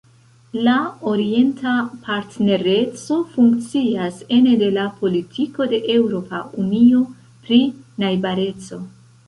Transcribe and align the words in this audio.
La 0.67 0.75
Orienta 1.09 1.73
Partnereco 2.07 3.19
funkcias 3.35 4.19
ene 4.39 4.57
de 4.63 4.71
la 4.79 4.87
Politiko 5.05 5.71
de 5.75 5.83
Eŭropa 5.99 6.43
Unio 6.67 7.03
pri 7.47 7.61
Najbareco. 8.05 8.85